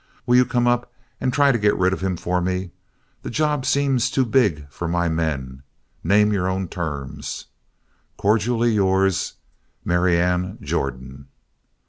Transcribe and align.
Will 0.25 0.35
you 0.35 0.45
come 0.45 0.65
up 0.65 0.91
and 1.21 1.31
try 1.31 1.51
to 1.51 1.59
get 1.59 1.77
rid 1.77 1.93
of 1.93 2.01
him 2.01 2.17
for 2.17 2.41
me? 2.41 2.71
The 3.21 3.29
job 3.29 3.67
seems 3.67 4.09
to 4.09 4.21
be 4.25 4.29
too 4.31 4.31
big 4.31 4.69
for 4.71 4.87
my 4.87 5.09
men. 5.09 5.61
Name 6.03 6.33
your 6.33 6.47
own 6.49 6.69
terms. 6.69 7.45
"'Cordially 8.17 8.71
yours, 8.71 9.33
"'Marianne 9.85 10.57
Jordan.' 10.59 11.27